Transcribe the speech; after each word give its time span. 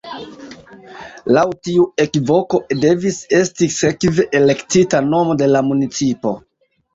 Laŭ 1.37 1.43
tiu 1.67 1.83
ekvoko 2.03 2.59
devis 2.85 3.19
esti 3.41 3.69
sekve 3.75 4.27
elektita 4.41 5.03
nomo 5.11 5.37
de 5.43 5.51
la 5.53 5.63
municipo. 5.71 6.35